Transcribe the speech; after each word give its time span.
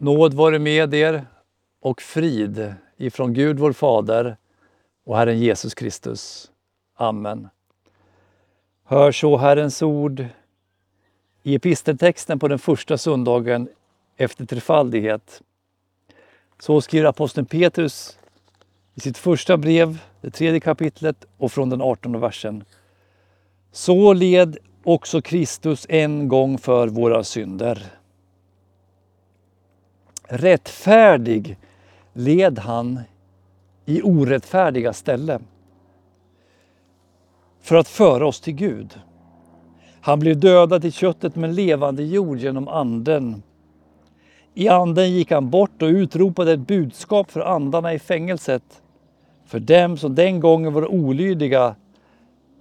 Nåd 0.00 0.34
vare 0.34 0.58
med 0.58 0.94
er 0.94 1.26
och 1.80 2.02
frid 2.02 2.74
ifrån 2.96 3.34
Gud 3.34 3.58
vår 3.58 3.72
Fader 3.72 4.36
och 5.04 5.16
Herren 5.16 5.38
Jesus 5.38 5.74
Kristus. 5.74 6.50
Amen. 6.94 7.48
Hör 8.84 9.12
så 9.12 9.36
Herrens 9.36 9.82
ord 9.82 10.24
i 11.42 11.54
episteltexten 11.54 12.38
på 12.38 12.48
den 12.48 12.58
första 12.58 12.98
söndagen 12.98 13.68
efter 14.16 14.46
trefaldighet. 14.46 15.42
Så 16.58 16.80
skriver 16.80 17.08
aposteln 17.08 17.46
Petrus 17.46 18.18
i 18.94 19.00
sitt 19.00 19.18
första 19.18 19.56
brev, 19.56 19.98
det 20.20 20.30
tredje 20.30 20.60
kapitlet 20.60 21.26
och 21.38 21.52
från 21.52 21.70
den 21.70 21.82
artonde 21.82 22.18
versen. 22.18 22.64
Så 23.72 24.12
led 24.12 24.58
också 24.84 25.22
Kristus 25.22 25.86
en 25.88 26.28
gång 26.28 26.58
för 26.58 26.88
våra 26.88 27.24
synder. 27.24 27.97
Rättfärdig 30.30 31.56
led 32.12 32.58
han 32.58 33.00
i 33.84 34.02
orättfärdiga 34.02 34.92
ställe 34.92 35.40
för 37.60 37.76
att 37.76 37.88
föra 37.88 38.26
oss 38.26 38.40
till 38.40 38.54
Gud. 38.54 39.00
Han 40.00 40.20
blev 40.20 40.40
dödad 40.40 40.84
i 40.84 40.90
köttet 40.90 41.36
men 41.36 41.54
levande 41.54 42.02
jord 42.02 42.38
genom 42.38 42.68
anden. 42.68 43.42
I 44.54 44.68
anden 44.68 45.10
gick 45.10 45.30
han 45.30 45.50
bort 45.50 45.82
och 45.82 45.88
utropade 45.88 46.52
ett 46.52 46.66
budskap 46.66 47.30
för 47.30 47.40
andarna 47.40 47.94
i 47.94 47.98
fängelset, 47.98 48.82
för 49.46 49.60
dem 49.60 49.96
som 49.96 50.14
den 50.14 50.40
gången 50.40 50.72
var 50.72 50.86
olydiga 50.86 51.74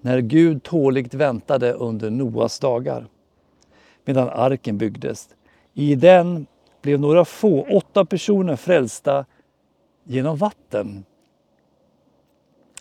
när 0.02 0.20
Gud 0.20 0.64
tåligt 0.64 1.14
väntade 1.14 1.74
under 1.74 2.10
Noas 2.10 2.60
dagar, 2.60 3.08
medan 4.06 4.30
arken 4.30 4.78
byggdes. 4.78 5.30
I 5.74 5.96
den 5.96 6.48
blev 6.88 7.00
några 7.00 7.26
få, 7.26 7.68
åtta 7.70 8.06
personer 8.06 8.56
frälsta 8.56 9.26
genom 10.04 10.38
vatten. 10.38 11.06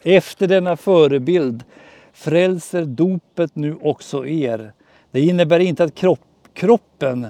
Efter 0.02 0.48
denna 0.48 0.76
förebild 0.76 1.64
frälser 2.12 2.84
dopet 2.84 3.56
nu 3.56 3.76
också 3.82 4.26
er. 4.26 4.72
Det 5.10 5.20
innebär 5.20 5.58
inte 5.58 5.84
att 5.84 5.94
kropp, 5.94 6.20
kroppen 6.54 7.26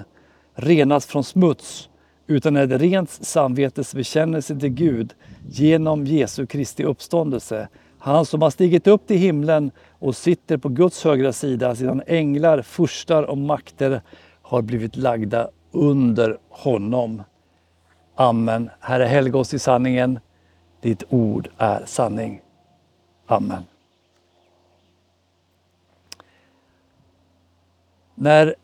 renas 0.53 1.05
från 1.05 1.23
smuts 1.23 1.89
utan 2.27 2.55
ett 2.55 2.81
rent 2.81 3.09
samvetes 3.09 3.95
bekännelse 3.95 4.59
till 4.59 4.69
Gud 4.69 5.13
genom 5.49 6.05
Jesu 6.05 6.45
Kristi 6.45 6.83
uppståndelse. 6.83 7.67
Han 7.99 8.25
som 8.25 8.41
har 8.41 8.49
stigit 8.49 8.87
upp 8.87 9.07
till 9.07 9.17
himlen 9.17 9.71
och 9.99 10.15
sitter 10.15 10.57
på 10.57 10.69
Guds 10.69 11.03
högra 11.03 11.33
sida 11.33 11.75
sedan 11.75 12.01
änglar, 12.07 12.61
furstar 12.61 13.23
och 13.23 13.37
makter 13.37 14.01
har 14.41 14.61
blivit 14.61 14.95
lagda 14.95 15.49
under 15.71 16.37
honom. 16.49 17.23
Amen. 18.15 18.69
Herre, 18.79 19.05
helga 19.05 19.37
oss 19.37 19.53
i 19.53 19.59
sanningen. 19.59 20.19
Ditt 20.81 21.03
ord 21.09 21.49
är 21.57 21.83
sanning. 21.85 22.41
Amen. 23.25 23.63
När 28.15 28.55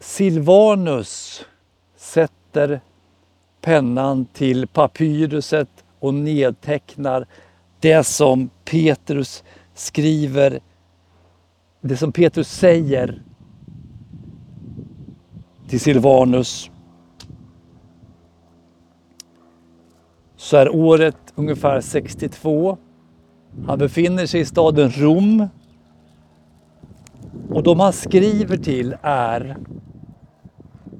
Silvanus 0.00 1.44
sätter 1.96 2.80
pennan 3.60 4.24
till 4.24 4.66
papyruset 4.66 5.84
och 5.98 6.14
nedtecknar 6.14 7.26
det 7.80 8.04
som 8.04 8.50
Petrus 8.64 9.44
skriver, 9.74 10.60
det 11.80 11.96
som 11.96 12.12
Petrus 12.12 12.48
säger 12.48 13.22
till 15.68 15.80
Silvanus 15.80 16.70
så 20.36 20.56
är 20.56 20.74
året 20.74 21.16
ungefär 21.34 21.80
62. 21.80 22.78
Han 23.66 23.78
befinner 23.78 24.26
sig 24.26 24.40
i 24.40 24.44
staden 24.44 24.90
Rom 24.90 25.48
och 27.50 27.62
de 27.62 27.80
han 27.80 27.92
skriver 27.92 28.56
till 28.56 28.96
är 29.02 29.56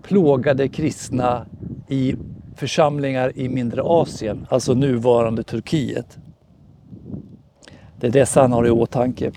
plågade 0.03 0.69
kristna 0.69 1.47
i 1.89 2.15
församlingar 2.57 3.39
i 3.39 3.49
mindre 3.49 3.83
Asien, 3.83 4.47
alltså 4.51 4.75
nuvarande 4.75 5.43
Turkiet. 5.43 6.19
Det 8.01 8.07
är 8.07 8.11
dessa 8.11 8.41
han 8.41 8.53
har 8.53 8.67
i 8.67 8.71
åtanke. 8.71 9.33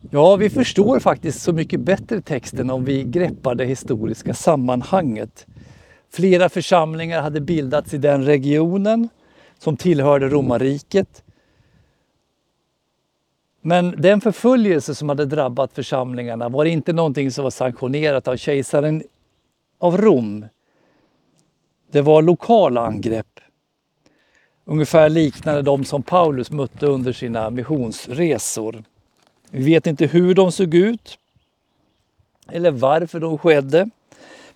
Ja, 0.00 0.36
vi 0.36 0.50
förstår 0.50 1.00
faktiskt 1.00 1.42
så 1.42 1.52
mycket 1.52 1.80
bättre 1.80 2.20
texten 2.20 2.70
om 2.70 2.84
vi 2.84 3.04
greppar 3.04 3.54
det 3.54 3.64
historiska 3.64 4.34
sammanhanget. 4.34 5.46
Flera 6.10 6.48
församlingar 6.48 7.22
hade 7.22 7.40
bildats 7.40 7.94
i 7.94 7.98
den 7.98 8.24
regionen 8.24 9.08
som 9.58 9.76
tillhörde 9.76 10.28
romarriket. 10.28 11.22
Men 13.60 13.94
den 13.98 14.20
förföljelse 14.20 14.94
som 14.94 15.08
hade 15.08 15.26
drabbat 15.26 15.72
församlingarna 15.72 16.48
var 16.48 16.64
inte 16.64 16.92
någonting 16.92 17.30
som 17.30 17.44
var 17.44 17.50
sanktionerat 17.50 18.28
av 18.28 18.36
kejsaren 18.36 19.02
av 19.78 19.96
Rom. 19.96 20.46
Det 21.92 22.00
var 22.00 22.22
lokala 22.22 22.80
angrepp. 22.80 23.40
Ungefär 24.64 25.08
liknande 25.08 25.62
de 25.62 25.84
som 25.84 26.02
Paulus 26.02 26.50
mötte 26.50 26.86
under 26.86 27.12
sina 27.12 27.50
missionsresor. 27.50 28.84
Vi 29.50 29.64
vet 29.64 29.86
inte 29.86 30.06
hur 30.06 30.34
de 30.34 30.52
såg 30.52 30.74
ut 30.74 31.18
eller 32.48 32.70
varför 32.70 33.20
de 33.20 33.38
skedde. 33.38 33.90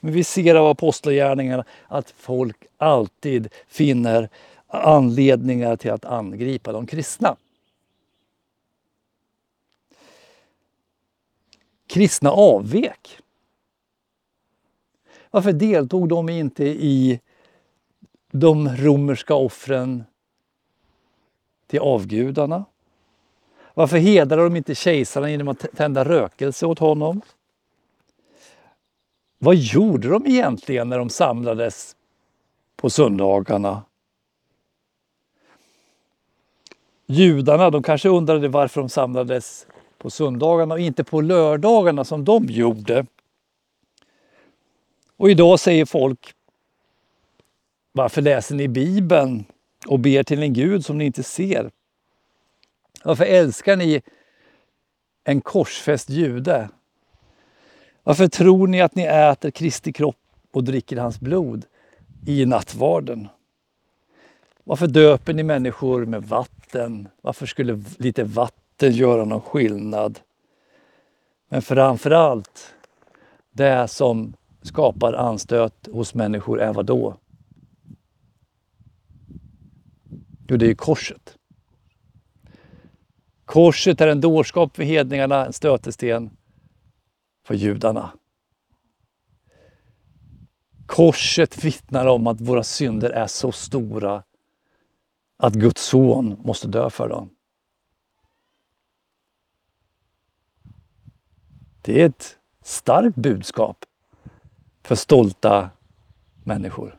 Men 0.00 0.12
vi 0.12 0.24
ser 0.24 0.54
av 0.54 0.66
apostlagärningarna 0.66 1.64
att 1.88 2.10
folk 2.10 2.56
alltid 2.76 3.48
finner 3.68 4.28
anledningar 4.66 5.76
till 5.76 5.90
att 5.90 6.04
angripa 6.04 6.72
de 6.72 6.86
kristna. 6.86 7.36
Kristna 11.86 12.30
avvek. 12.30 13.18
Varför 15.30 15.52
deltog 15.52 16.08
de 16.08 16.28
inte 16.28 16.64
i 16.64 17.20
de 18.30 18.68
romerska 18.68 19.34
offren 19.34 20.04
till 21.66 21.80
avgudarna? 21.80 22.64
Varför 23.74 23.96
hedrade 23.96 24.42
de 24.42 24.56
inte 24.56 24.74
kejsaren 24.74 25.30
genom 25.30 25.48
att 25.48 25.66
tända 25.76 26.04
rökelse 26.04 26.66
åt 26.66 26.78
honom? 26.78 27.22
Vad 29.38 29.56
gjorde 29.56 30.08
de 30.08 30.26
egentligen 30.26 30.88
när 30.88 30.98
de 30.98 31.08
samlades 31.08 31.96
på 32.76 32.90
söndagarna? 32.90 33.82
Judarna 37.06 37.70
de 37.70 37.82
kanske 37.82 38.08
undrade 38.08 38.48
varför 38.48 38.80
de 38.80 38.88
samlades 38.88 39.66
på 39.98 40.10
söndagarna 40.10 40.74
och 40.74 40.80
inte 40.80 41.04
på 41.04 41.20
lördagarna 41.20 42.04
som 42.04 42.24
de 42.24 42.44
gjorde. 42.44 43.06
Och 45.16 45.30
idag 45.30 45.60
säger 45.60 45.84
folk 45.84 46.34
Varför 47.92 48.22
läser 48.22 48.54
ni 48.54 48.68
Bibeln 48.68 49.44
och 49.86 49.98
ber 49.98 50.22
till 50.22 50.42
en 50.42 50.52
Gud 50.52 50.84
som 50.84 50.98
ni 50.98 51.04
inte 51.04 51.22
ser? 51.22 51.70
Varför 53.04 53.24
älskar 53.24 53.76
ni 53.76 54.02
en 55.24 55.40
korsfäst 55.40 56.10
jude? 56.10 56.68
Varför 58.02 58.28
tror 58.28 58.66
ni 58.66 58.80
att 58.80 58.94
ni 58.94 59.02
äter 59.02 59.50
Kristi 59.50 59.92
kropp 59.92 60.16
och 60.52 60.64
dricker 60.64 60.96
hans 60.96 61.20
blod 61.20 61.64
i 62.26 62.46
nattvarden? 62.46 63.28
Varför 64.64 64.86
döper 64.86 65.32
ni 65.34 65.42
människor 65.42 66.06
med 66.06 66.22
vatten? 66.22 67.08
Varför 67.20 67.46
skulle 67.46 67.82
lite 67.98 68.24
vatten 68.24 68.92
göra 68.92 69.24
någon 69.24 69.40
skillnad? 69.40 70.20
Men 71.48 71.62
framför 71.62 72.10
allt, 72.10 72.74
det 73.52 73.88
som 73.88 74.34
skapar 74.62 75.12
anstöt 75.12 75.88
hos 75.92 76.14
människor 76.14 76.60
är 76.60 76.72
vad 76.72 76.86
då? 76.86 77.16
Jo, 80.48 80.56
det 80.56 80.70
är 80.70 80.74
korset. 80.74 81.36
Korset 83.52 84.00
är 84.00 84.08
en 84.08 84.20
dårskap 84.20 84.76
för 84.76 84.82
hedningarna, 84.82 85.46
en 85.46 85.52
stötesten 85.52 86.36
för 87.44 87.54
judarna. 87.54 88.12
Korset 90.86 91.64
vittnar 91.64 92.06
om 92.06 92.26
att 92.26 92.40
våra 92.40 92.62
synder 92.62 93.10
är 93.10 93.26
så 93.26 93.52
stora 93.52 94.22
att 95.36 95.54
Guds 95.54 95.82
son 95.82 96.40
måste 96.44 96.68
dö 96.68 96.90
för 96.90 97.08
dem. 97.08 97.30
Det 101.82 102.02
är 102.02 102.06
ett 102.06 102.38
starkt 102.62 103.16
budskap 103.16 103.84
för 104.82 104.94
stolta 104.94 105.70
människor. 106.44 106.98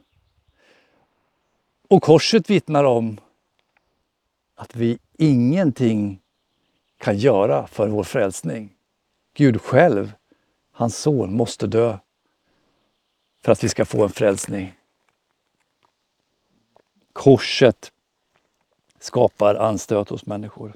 Och 1.89 2.03
korset 2.03 2.49
vittnar 2.49 2.83
om 2.83 3.19
att 4.55 4.75
vi 4.75 4.99
ingenting 5.17 6.22
kan 7.03 7.17
göra 7.17 7.67
för 7.67 7.87
vår 7.87 8.03
frälsning. 8.03 8.75
Gud 9.33 9.61
själv, 9.61 10.13
hans 10.71 10.97
son, 10.97 11.33
måste 11.33 11.67
dö 11.67 11.97
för 13.43 13.51
att 13.51 13.63
vi 13.63 13.69
ska 13.69 13.85
få 13.85 14.03
en 14.03 14.09
frälsning. 14.09 14.73
Korset 17.13 17.91
skapar 18.99 19.55
anstöt 19.55 20.09
hos 20.09 20.25
människor. 20.25 20.73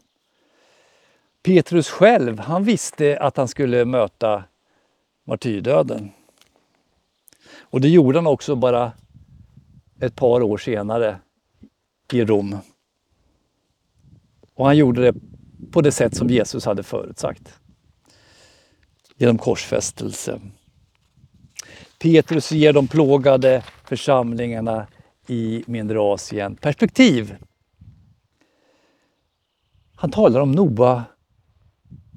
Petrus 1.43 1.89
själv, 1.89 2.39
han 2.39 2.63
visste 2.63 3.19
att 3.19 3.37
han 3.37 3.47
skulle 3.47 3.85
möta 3.85 4.43
martyrdöden. 5.23 6.11
Och 7.59 7.81
det 7.81 7.89
gjorde 7.89 8.17
han 8.17 8.27
också 8.27 8.55
bara 8.55 8.91
ett 9.99 10.15
par 10.15 10.43
år 10.43 10.57
senare 10.57 11.19
i 12.13 12.25
Rom. 12.25 12.57
Och 14.53 14.65
han 14.65 14.77
gjorde 14.77 15.11
det 15.11 15.36
på 15.71 15.81
det 15.81 15.91
sätt 15.91 16.15
som 16.15 16.27
Jesus 16.27 16.65
hade 16.65 16.83
förutsagt. 16.83 17.59
Genom 19.15 19.37
korsfästelse. 19.37 20.41
Petrus 21.99 22.51
ger 22.51 22.73
de 22.73 22.87
plågade 22.87 23.63
församlingarna 23.83 24.87
i 25.27 25.63
mindre 25.67 25.99
Asien 25.99 26.55
perspektiv. 26.55 27.35
Han 29.95 30.11
talar 30.11 30.39
om 30.39 30.51
Noa 30.51 31.03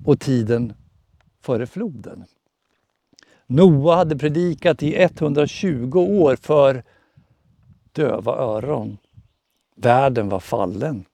och 0.05 0.21
tiden 0.21 0.73
före 1.43 1.67
floden. 1.67 2.25
Noa 3.47 3.97
hade 3.97 4.17
predikat 4.17 4.83
i 4.83 5.03
120 5.03 5.99
år 5.99 6.37
för 6.37 6.85
döva 7.93 8.37
öron. 8.37 8.99
Världen 9.77 10.29
var 10.29 10.41
fallen. 10.41 11.05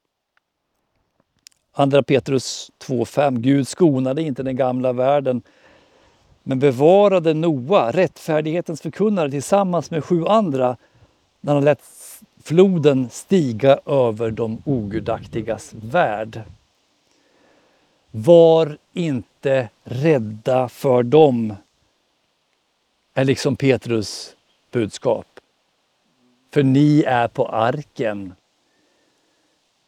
Andra 1.78 2.02
Petrus 2.02 2.70
2.5. 2.78 3.38
Gud 3.38 3.68
skonade 3.68 4.22
inte 4.22 4.42
den 4.42 4.56
gamla 4.56 4.92
världen 4.92 5.42
men 6.42 6.58
bevarade 6.58 7.34
Noa, 7.34 7.90
rättfärdighetens 7.90 8.80
förkunnare, 8.80 9.30
tillsammans 9.30 9.90
med 9.90 10.04
sju 10.04 10.26
andra 10.26 10.76
när 11.40 11.54
han 11.54 11.64
lät 11.64 11.80
floden 12.42 13.10
stiga 13.10 13.78
över 13.86 14.30
de 14.30 14.62
ogudaktigas 14.64 15.74
värld. 15.74 16.42
Var 18.10 18.78
inte 18.92 19.68
rädda 19.84 20.68
för 20.68 21.02
dem, 21.02 21.54
är 23.14 23.24
liksom 23.24 23.56
Petrus 23.56 24.36
budskap. 24.70 25.26
För 26.50 26.62
ni 26.62 27.02
är 27.02 27.28
på 27.28 27.48
arken. 27.48 28.34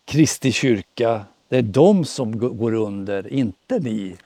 Kristi 0.05 0.52
kyrka, 0.52 1.25
det 1.49 1.56
är 1.56 1.62
de 1.62 2.05
som 2.05 2.56
går 2.59 2.75
under, 2.75 3.33
inte 3.33 3.79
ni. 3.79 4.17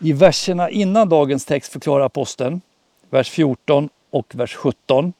I 0.00 0.12
verserna 0.12 0.70
innan 0.70 1.08
dagens 1.08 1.44
text 1.44 1.72
förklarar 1.72 2.04
aposteln, 2.04 2.60
vers 3.10 3.30
14 3.30 3.88
och 4.10 4.34
vers 4.34 4.54
17. 4.54 5.12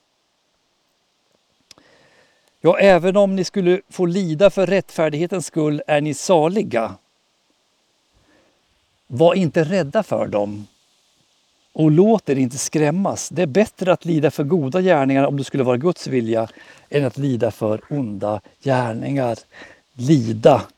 Ja, 2.61 2.79
även 2.79 3.17
om 3.17 3.37
ni 3.37 3.45
skulle 3.45 3.81
få 3.89 4.07
lida 4.07 4.51
för 4.51 4.67
rättfärdighetens 4.67 5.47
skull 5.47 5.83
är 5.87 6.01
ni 6.01 6.15
saliga. 6.15 6.95
Var 9.07 9.35
inte 9.35 9.65
rädda 9.65 10.03
för 10.03 10.27
dem 10.27 10.67
och 11.73 11.91
låt 11.91 12.29
er 12.29 12.37
inte 12.37 12.59
skrämmas. 12.59 13.29
Det 13.29 13.43
är 13.43 13.47
bättre 13.47 13.93
att 13.93 14.05
lida 14.05 14.31
för 14.31 14.45
goda 14.45 14.81
gärningar 14.81 15.25
om 15.25 15.37
det 15.37 15.45
skulle 15.45 15.65
vara 15.65 15.77
Guds 15.77 16.07
vilja 16.07 16.49
än 16.89 17.05
att 17.05 17.19
lida 17.19 17.51
för 17.51 17.81
onda 17.89 18.41
gärningar. 18.63 19.39
Lida. 19.93 20.69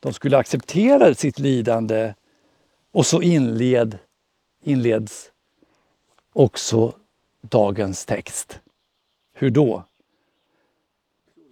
De 0.00 0.12
skulle 0.12 0.38
acceptera 0.38 1.14
sitt 1.14 1.38
lidande 1.38 2.14
och 2.92 3.06
så 3.06 3.22
inled, 3.22 3.98
inleds 4.62 5.30
också 6.32 6.94
dagens 7.40 8.04
text. 8.04 8.60
Hur 9.32 9.50
då? 9.50 9.84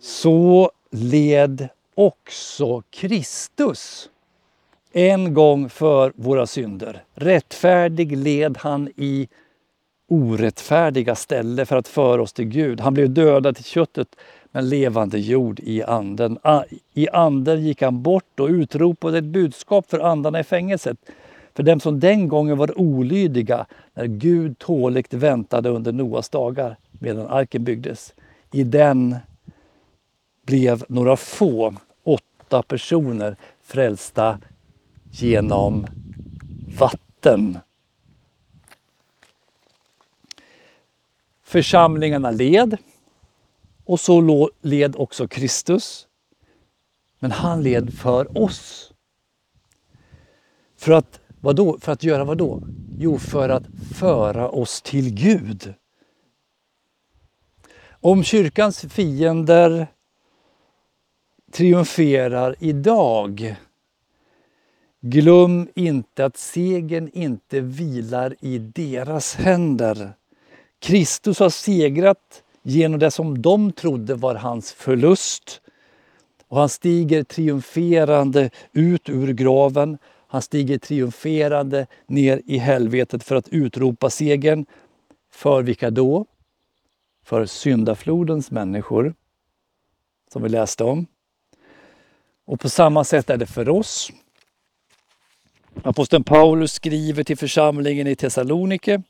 Så 0.01 0.71
led 0.91 1.69
också 1.95 2.83
Kristus 2.91 4.11
en 4.93 5.35
gång 5.35 5.69
för 5.69 6.13
våra 6.17 6.47
synder. 6.47 7.05
Rättfärdig 7.15 8.17
led 8.17 8.59
han 8.59 8.89
i 8.97 9.29
orättfärdiga 10.13 11.15
ställe 11.15 11.67
för 11.67 11.77
att 11.77 11.89
föra 11.89 12.23
oss 12.23 12.33
till 12.33 12.45
Gud. 12.45 12.81
Han 12.81 12.95
blev 12.95 13.11
dödad 13.11 13.57
till 13.57 13.65
köttet 13.65 14.17
men 14.51 14.69
levande 14.69 15.19
jord 15.19 15.61
i 15.61 15.83
anden. 15.83 16.39
Ah, 16.43 16.63
I 16.95 17.09
anden 17.09 17.63
gick 17.63 17.83
han 17.83 18.03
bort 18.03 18.41
och 18.41 18.49
utropade 18.49 19.19
ett 19.19 19.25
budskap 19.25 19.91
för 19.91 19.99
andarna 19.99 20.41
i 20.41 20.45
fängelset. 20.45 20.97
För 21.55 21.63
dem 21.63 21.81
som 21.81 22.01
den 22.01 22.29
gången 22.29 22.59
var 22.59 22.81
olydiga 22.81 23.67
när 23.95 24.07
Gud 24.07 24.59
tåligt 24.59 25.15
väntade 25.15 25.69
under 25.69 25.93
Noas 25.93 26.29
dagar 26.29 26.77
medan 26.91 27.27
arken 27.27 27.65
byggdes. 27.65 28.15
I 28.53 28.65
den 28.65 29.17
blev 30.47 30.85
några 30.89 31.17
få, 31.17 31.75
åtta 32.05 32.63
personer, 32.63 33.37
frälsta 33.63 34.39
genom 35.11 35.87
vatten. 36.79 37.59
Församlingarna 41.53 42.31
led 42.31 42.77
och 43.85 44.01
så 44.01 44.51
led 44.63 44.97
också 44.97 45.29
Kristus. 45.29 46.07
Men 47.19 47.31
han 47.31 47.63
led 47.63 47.95
för 47.99 48.39
oss. 48.39 48.93
För 50.77 50.93
att, 50.93 51.21
vadå? 51.41 51.79
För 51.81 51.93
att 51.93 52.05
göra 52.05 52.25
vad 52.25 52.39
då? 52.39 52.63
Jo, 52.99 53.19
för 53.19 53.49
att 53.49 53.63
föra 53.95 54.49
oss 54.49 54.83
till 54.83 55.15
Gud. 55.15 55.75
Om 57.91 58.25
kyrkans 58.25 58.81
fiender 58.81 59.87
triumferar 61.53 62.57
idag 62.59 63.57
Glöm 65.01 65.69
inte 65.75 66.25
att 66.25 66.37
segern 66.37 67.11
inte 67.13 67.61
vilar 67.61 68.37
i 68.41 68.59
deras 68.59 69.35
händer. 69.35 70.13
Kristus 70.83 71.39
har 71.39 71.51
segrat 71.51 72.43
genom 72.63 73.01
det 73.01 73.11
som 73.11 73.43
de 73.43 73.73
trodde 73.73 74.15
var 74.15 74.35
hans 74.35 74.73
förlust. 74.73 75.61
Och 76.49 76.59
han 76.59 76.69
stiger 76.69 77.23
triumferande 77.23 78.51
ut 78.73 79.09
ur 79.09 79.33
graven. 79.33 79.99
Han 80.27 80.43
stiger 80.43 80.79
triumferande 80.79 81.87
ner 82.07 82.43
i 82.47 82.59
helvetet 82.59 83.25
för 83.25 83.37
att 83.37 83.49
utropa 83.49 84.11
segern. 84.11 84.67
För 85.33 85.63
vilka 85.63 85.91
då? 85.91 86.27
För 87.25 87.47
syndaflodens 87.47 88.51
människor, 88.51 89.15
som 90.33 90.43
vi 90.43 90.49
läste 90.49 90.85
om. 90.85 91.07
Och 92.45 92.61
på 92.61 92.69
samma 92.69 93.05
sätt 93.05 93.31
är 93.31 93.37
det 93.37 93.47
för 93.47 93.69
oss. 93.69 94.11
Aposteln 95.83 96.25
Paulus 96.25 96.73
skriver 96.73 97.25
till 97.25 97.39
församlingen 97.39 98.07
i 98.07 98.17
Thessalonike 98.17 99.03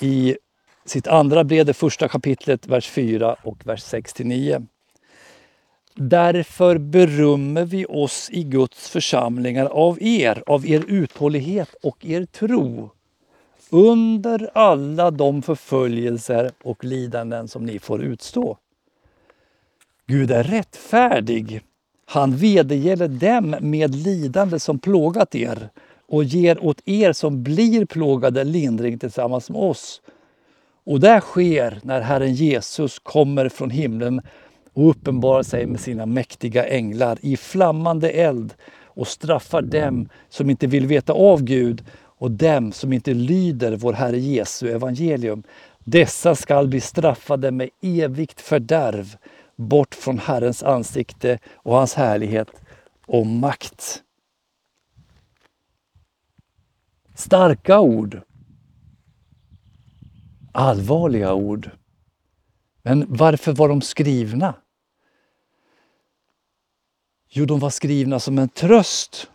i 0.00 0.36
sitt 0.84 1.06
andra 1.06 1.44
brev, 1.44 1.66
det 1.66 1.74
första 1.74 2.08
kapitlet, 2.08 2.66
vers 2.66 2.88
4 2.88 3.36
och 3.42 3.66
vers 3.66 3.84
6-9. 3.84 4.66
Därför 5.94 6.78
berömmer 6.78 7.64
vi 7.64 7.86
oss 7.86 8.30
i 8.32 8.42
Guds 8.42 8.88
församlingar 8.88 9.66
av 9.66 10.02
er, 10.02 10.42
av 10.46 10.66
er 10.66 10.84
uthållighet 10.88 11.74
och 11.82 12.04
er 12.04 12.24
tro 12.24 12.90
under 13.70 14.50
alla 14.54 15.10
de 15.10 15.42
förföljelser 15.42 16.50
och 16.62 16.84
lidanden 16.84 17.48
som 17.48 17.64
ni 17.64 17.78
får 17.78 18.02
utstå. 18.02 18.58
Gud 20.06 20.30
är 20.30 20.44
rättfärdig 20.44 21.62
han 22.06 22.36
vedergäller 22.36 23.08
dem 23.08 23.56
med 23.60 23.94
lidande 23.94 24.60
som 24.60 24.78
plågat 24.78 25.34
er 25.34 25.68
och 26.08 26.24
ger 26.24 26.64
åt 26.64 26.82
er 26.84 27.12
som 27.12 27.42
blir 27.42 27.86
plågade 27.86 28.44
lindring 28.44 28.98
tillsammans 28.98 29.50
med 29.50 29.60
oss. 29.60 30.00
Och 30.84 31.00
det 31.00 31.20
sker 31.20 31.78
när 31.82 32.00
Herren 32.00 32.34
Jesus 32.34 32.98
kommer 32.98 33.48
från 33.48 33.70
himlen 33.70 34.20
och 34.72 34.90
uppenbarar 34.90 35.42
sig 35.42 35.66
med 35.66 35.80
sina 35.80 36.06
mäktiga 36.06 36.66
änglar 36.66 37.18
i 37.22 37.36
flammande 37.36 38.10
eld 38.10 38.54
och 38.84 39.08
straffar 39.08 39.62
dem 39.62 40.08
som 40.28 40.50
inte 40.50 40.66
vill 40.66 40.86
veta 40.86 41.12
av 41.12 41.42
Gud 41.42 41.84
och 42.18 42.30
dem 42.30 42.72
som 42.72 42.92
inte 42.92 43.14
lyder 43.14 43.76
vår 43.76 43.92
Herre 43.92 44.18
Jesu 44.18 44.68
evangelium. 44.68 45.42
Dessa 45.84 46.34
skall 46.34 46.68
bli 46.68 46.80
straffade 46.80 47.50
med 47.50 47.70
evigt 47.82 48.40
fördärv 48.40 49.16
bort 49.56 49.94
från 49.94 50.18
Herrens 50.18 50.62
ansikte 50.62 51.38
och 51.54 51.74
hans 51.76 51.94
härlighet 51.94 52.48
och 53.06 53.26
makt. 53.26 54.02
Starka 57.14 57.80
ord. 57.80 58.20
Allvarliga 60.52 61.34
ord. 61.34 61.70
Men 62.82 63.06
varför 63.08 63.52
var 63.52 63.68
de 63.68 63.80
skrivna? 63.80 64.54
Jo, 67.28 67.44
de 67.44 67.58
var 67.58 67.70
skrivna 67.70 68.20
som 68.20 68.38
en 68.38 68.48
tröst 68.48 69.30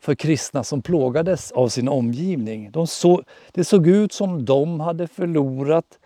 för 0.00 0.14
kristna 0.14 0.64
som 0.64 0.82
plågades 0.82 1.52
av 1.52 1.68
sin 1.68 1.88
omgivning. 1.88 2.70
De 2.70 2.86
så, 2.86 3.22
det 3.52 3.64
såg 3.64 3.86
ut 3.86 4.12
som 4.12 4.44
de 4.44 4.80
hade 4.80 5.06
förlorat. 5.08 5.98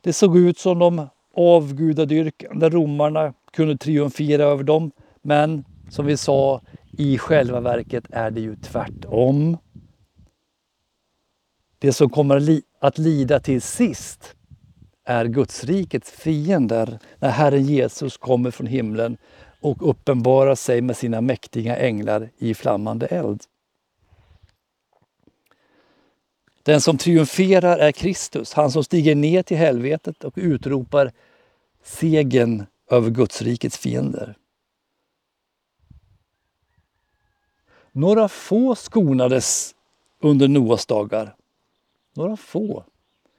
Det 0.00 0.12
såg 0.12 0.38
ut 0.38 0.58
som 0.58 0.78
de 0.78 1.08
avgudadyrkande 1.34 2.68
romarna 2.68 3.34
kunde 3.52 3.76
triumfera 3.76 4.42
över 4.42 4.64
dem. 4.64 4.90
Men 5.22 5.64
som 5.90 6.06
vi 6.06 6.16
sa, 6.16 6.60
i 6.92 7.18
själva 7.18 7.60
verket 7.60 8.04
är 8.10 8.30
det 8.30 8.40
ju 8.40 8.56
tvärtom. 8.56 9.56
Det 11.80 11.92
som 11.92 12.10
kommer 12.10 12.60
att 12.80 12.98
lida 12.98 13.40
till 13.40 13.62
sist 13.62 14.34
är 15.04 15.24
Gudsrikets 15.24 16.10
fiender 16.10 16.98
när 17.18 17.30
Herren 17.30 17.64
Jesus 17.64 18.16
kommer 18.16 18.50
från 18.50 18.66
himlen 18.66 19.16
och 19.60 19.90
uppenbarar 19.90 20.54
sig 20.54 20.80
med 20.80 20.96
sina 20.96 21.20
mäktiga 21.20 21.76
änglar 21.76 22.30
i 22.38 22.54
flammande 22.54 23.06
eld. 23.06 23.42
Den 26.62 26.80
som 26.80 26.98
triumferar 26.98 27.78
är 27.78 27.92
Kristus, 27.92 28.52
han 28.52 28.70
som 28.70 28.84
stiger 28.84 29.14
ner 29.14 29.42
till 29.42 29.56
helvetet 29.56 30.24
och 30.24 30.34
utropar 30.36 31.12
segern 31.82 32.66
över 32.90 33.10
Gudsrikets 33.10 33.78
fiender. 33.78 34.36
Några 37.92 38.28
få 38.28 38.74
skonades 38.74 39.74
under 40.22 40.48
Noas 40.48 40.86
dagar. 40.86 41.36
Några 42.20 42.36
få. 42.36 42.84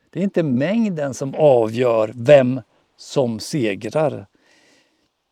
Det 0.09 0.19
är 0.19 0.23
inte 0.23 0.43
mängden 0.43 1.13
som 1.13 1.35
avgör 1.35 2.11
vem 2.15 2.61
som 2.97 3.39
segrar. 3.39 4.27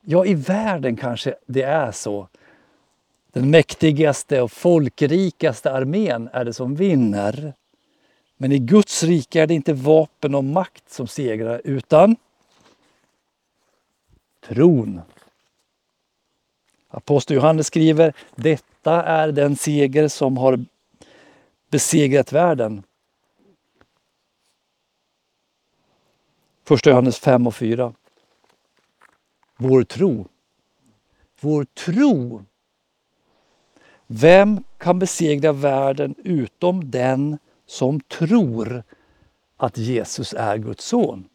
Ja, 0.01 0.25
i 0.25 0.33
världen 0.33 0.95
kanske 0.95 1.35
det 1.45 1.61
är 1.61 1.91
så. 1.91 2.27
Den 3.31 3.49
mäktigaste 3.49 4.41
och 4.41 4.51
folkrikaste 4.51 5.71
armén 5.71 6.29
är 6.33 6.45
det 6.45 6.53
som 6.53 6.75
vinner. 6.75 7.53
Men 8.37 8.51
i 8.51 8.59
Guds 8.59 9.03
rike 9.03 9.41
är 9.41 9.47
det 9.47 9.53
inte 9.53 9.73
vapen 9.73 10.35
och 10.35 10.43
makt 10.43 10.89
som 10.89 11.07
segrar 11.07 11.61
utan 11.63 12.15
tron. 14.47 15.01
Apostel 16.87 17.35
Johannes 17.35 17.67
skriver, 17.67 18.13
detta 18.35 19.03
är 19.03 19.31
den 19.31 19.55
seger 19.55 20.07
som 20.07 20.37
har 20.37 20.65
besegrat 21.69 22.33
världen. 22.33 22.83
Första 26.69 26.89
Johannes 26.89 27.19
5 27.19 27.47
och 27.47 27.55
4. 27.55 27.93
Vår 29.57 29.83
tro. 29.83 30.27
Vår 31.41 31.63
tro. 31.63 32.45
Vem 34.07 34.63
kan 34.77 34.99
besegra 34.99 35.51
världen 35.51 36.15
utom 36.23 36.91
den 36.91 37.37
som 37.65 37.99
tror 37.99 38.83
att 39.57 39.77
Jesus 39.77 40.33
är 40.33 40.57
Guds 40.57 40.85
son? 40.85 41.29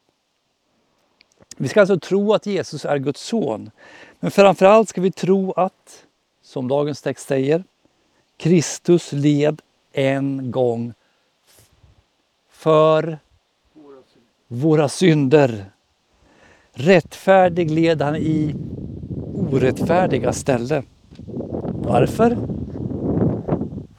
Vi 1.56 1.68
ska 1.68 1.80
alltså 1.80 1.98
tro 1.98 2.34
att 2.34 2.46
Jesus 2.46 2.84
är 2.84 2.98
Guds 2.98 3.22
son. 3.22 3.70
Men 4.20 4.30
framförallt 4.30 4.88
ska 4.88 5.00
vi 5.00 5.12
tro 5.12 5.52
att, 5.52 6.06
som 6.42 6.68
dagens 6.68 7.02
text 7.02 7.26
säger, 7.26 7.64
Kristus 8.36 9.12
led 9.12 9.62
en 9.92 10.50
gång 10.50 10.94
för 12.48 13.18
våra 14.54 14.88
synder. 14.88 15.64
Rättfärdig 16.72 17.70
led 17.70 18.02
han 18.02 18.16
i 18.16 18.54
orättfärdiga 19.34 20.32
ställe. 20.32 20.82
Varför? 21.66 22.38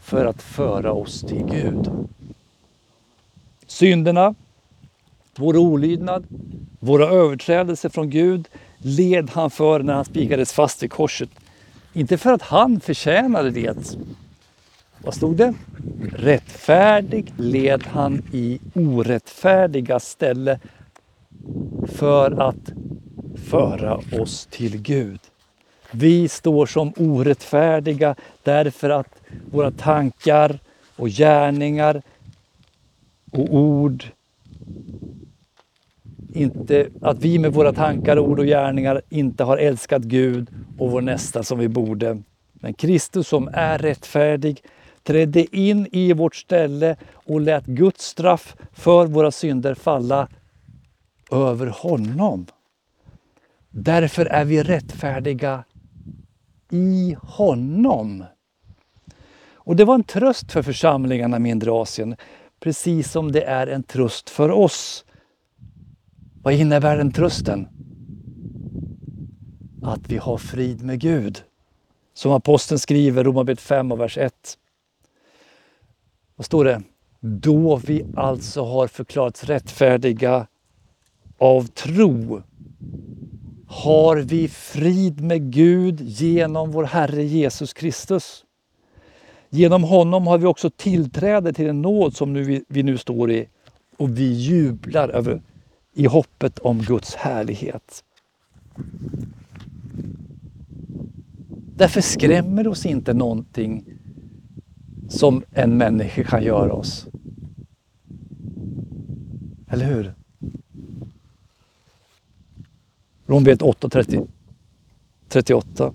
För 0.01 0.25
att 0.25 0.41
föra 0.41 0.91
oss 0.91 1.21
till 1.21 1.45
Gud. 1.45 1.91
Synderna, 3.67 4.35
vår 5.35 5.57
olydnad, 5.57 6.25
våra 6.79 7.09
överträdelser 7.09 7.89
från 7.89 8.09
Gud 8.09 8.47
led 8.77 9.29
han 9.29 9.49
för 9.49 9.79
när 9.79 9.93
han 9.93 10.05
spikades 10.05 10.53
fast 10.53 10.83
vid 10.83 10.91
korset. 10.91 11.29
Inte 11.93 12.17
för 12.17 12.33
att 12.33 12.41
han 12.41 12.79
förtjänade 12.79 13.51
det. 13.51 13.97
Vad 15.05 15.13
stod 15.13 15.37
det? 15.37 15.53
Rättfärdig 16.11 17.33
led 17.37 17.83
han 17.83 18.23
i 18.31 18.59
orättfärdiga 18.73 19.99
ställe 19.99 20.59
för 21.87 22.31
att 22.31 22.71
föra 23.35 23.99
oss 24.21 24.47
till 24.51 24.81
Gud. 24.81 25.19
Vi 25.91 26.27
står 26.27 26.65
som 26.65 26.93
orättfärdiga 26.97 28.15
därför 28.43 28.89
att 28.89 29.21
våra 29.51 29.71
tankar 29.71 30.59
och 30.95 31.09
gärningar 31.09 32.01
och 33.31 33.55
ord 33.55 34.05
inte, 36.33 36.87
att 37.01 37.19
vi 37.19 37.39
med 37.39 37.53
våra 37.53 37.73
tankar, 37.73 38.19
ord 38.19 38.39
och 38.39 38.45
gärningar 38.45 39.01
inte 39.09 39.43
har 39.43 39.57
älskat 39.57 40.01
Gud 40.01 40.49
och 40.77 40.91
vår 40.91 41.01
nästa 41.01 41.43
som 41.43 41.59
vi 41.59 41.67
borde. 41.67 42.21
Men 42.53 42.73
Kristus 42.73 43.27
som 43.27 43.49
är 43.53 43.77
rättfärdig 43.77 44.61
trädde 45.05 45.57
in 45.57 45.87
i 45.91 46.13
vårt 46.13 46.35
ställe 46.35 46.95
och 47.13 47.41
lät 47.41 47.65
Guds 47.65 48.05
straff 48.05 48.55
för 48.71 49.07
våra 49.07 49.31
synder 49.31 49.73
falla 49.73 50.27
över 51.31 51.67
honom. 51.67 52.45
Därför 53.69 54.25
är 54.25 54.45
vi 54.45 54.63
rättfärdiga 54.63 55.63
i 56.71 57.15
honom. 57.21 58.23
Och 59.53 59.75
det 59.75 59.85
var 59.85 59.95
en 59.95 60.03
tröst 60.03 60.51
för 60.51 60.61
församlingarna 60.61 61.37
i 61.37 61.39
mindre 61.39 61.71
Asien, 61.71 62.15
precis 62.59 63.11
som 63.11 63.31
det 63.31 63.43
är 63.43 63.67
en 63.67 63.83
tröst 63.83 64.29
för 64.29 64.51
oss. 64.51 65.05
Vad 66.41 66.53
innebär 66.53 66.97
den 66.97 67.11
trösten? 67.11 67.67
Att 69.83 70.09
vi 70.09 70.17
har 70.17 70.37
frid 70.37 70.83
med 70.83 70.99
Gud. 70.99 71.43
Som 72.13 72.31
aposteln 72.31 72.79
skriver, 72.79 73.23
Romarbrevet 73.23 73.61
5 73.61 73.91
och 73.91 73.99
vers 73.99 74.17
1. 74.17 74.57
Vad 76.35 76.45
står 76.45 76.65
det? 76.65 76.81
Då 77.19 77.75
vi 77.75 78.05
alltså 78.15 78.63
har 78.63 78.87
förklarats 78.87 79.43
rättfärdiga 79.43 80.47
av 81.37 81.67
tro 81.67 82.41
har 83.67 84.17
vi 84.17 84.47
frid 84.47 85.21
med 85.21 85.51
Gud 85.51 86.01
genom 86.01 86.71
vår 86.71 86.83
Herre 86.83 87.23
Jesus 87.23 87.73
Kristus. 87.73 88.45
Genom 89.49 89.83
honom 89.83 90.27
har 90.27 90.37
vi 90.37 90.45
också 90.45 90.69
tillträde 90.69 91.53
till 91.53 91.65
den 91.65 91.81
nåd 91.81 92.15
som 92.15 92.33
nu 92.33 92.43
vi, 92.43 92.63
vi 92.67 92.83
nu 92.83 92.97
står 92.97 93.31
i 93.31 93.47
och 93.97 94.17
vi 94.17 94.33
jublar 94.33 95.09
över, 95.09 95.41
i 95.93 96.05
hoppet 96.05 96.59
om 96.59 96.81
Guds 96.81 97.15
härlighet. 97.15 98.03
Därför 101.75 102.01
skrämmer 102.01 102.67
oss 102.67 102.85
inte 102.85 103.13
någonting 103.13 103.94
som 105.07 105.43
en 105.51 105.77
människa 105.77 106.23
kan 106.23 106.43
göra 106.43 106.73
oss. 106.73 107.07
Eller 109.67 109.85
hur? 109.85 110.13
Romarbrevet 113.27 113.61
8, 113.61 113.89
30, 113.89 114.27
38. 115.27 115.93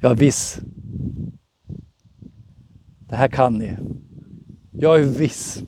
Jag 0.00 0.10
är 0.10 0.16
viss. 0.16 0.60
Det 2.98 3.16
här 3.16 3.28
kan 3.28 3.54
ni. 3.54 3.76
Jag 4.72 5.00
är 5.00 5.04
viss 5.04 5.62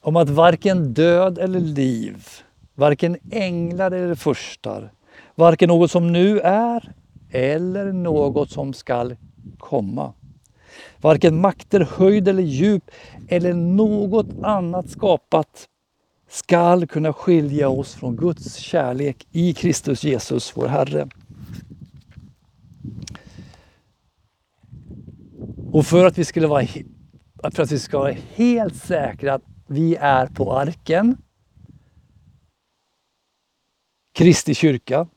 om 0.00 0.16
att 0.16 0.28
varken 0.28 0.94
död 0.94 1.38
eller 1.38 1.60
liv, 1.60 2.26
varken 2.74 3.16
änglar 3.30 3.90
eller 3.90 4.14
furstar, 4.14 4.92
varken 5.34 5.68
något 5.68 5.90
som 5.90 6.12
nu 6.12 6.40
är 6.40 6.92
eller 7.30 7.92
något 7.92 8.50
som 8.50 8.72
skall 8.72 9.16
komma 9.58 10.12
Varken 11.04 11.40
makter, 11.40 11.80
höjd 11.80 12.28
eller 12.28 12.42
djup 12.42 12.90
eller 13.28 13.54
något 13.54 14.26
annat 14.42 14.90
skapat 14.90 15.68
skall 16.28 16.86
kunna 16.86 17.12
skilja 17.12 17.68
oss 17.68 17.94
från 17.94 18.16
Guds 18.16 18.56
kärlek 18.56 19.26
i 19.30 19.54
Kristus 19.54 20.04
Jesus, 20.04 20.52
vår 20.56 20.66
Herre. 20.66 21.08
Och 25.72 25.86
för 25.86 26.06
att 26.06 26.18
vi 26.18 26.24
skulle 26.24 26.46
vara, 26.46 26.66
för 27.54 27.62
att 27.62 27.72
vi 27.72 27.78
ska 27.78 27.98
vara 27.98 28.14
helt 28.34 28.76
säkra 28.76 29.34
att 29.34 29.44
vi 29.66 29.96
är 29.96 30.26
på 30.26 30.52
arken, 30.58 31.16
Kristi 34.14 34.54
kyrka, 34.54 35.08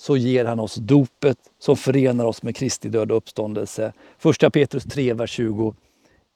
så 0.00 0.16
ger 0.16 0.44
han 0.44 0.60
oss 0.60 0.74
dopet 0.74 1.38
som 1.58 1.76
förenar 1.76 2.24
oss 2.24 2.42
med 2.42 2.56
Kristi 2.56 2.88
död 2.88 3.10
och 3.10 3.16
uppståndelse. 3.16 3.92
Första 4.18 4.50
Petrus 4.50 4.84
3, 4.84 5.14
vers 5.14 5.30
20. 5.30 5.74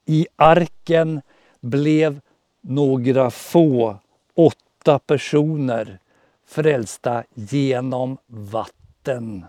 I 0.07 0.27
arken 0.37 1.21
blev 1.61 2.21
några 2.63 3.31
få, 3.31 3.97
åtta 4.35 4.99
personer, 4.99 5.99
frälsta 6.47 7.25
genom 7.35 8.19
vatten. 8.27 9.45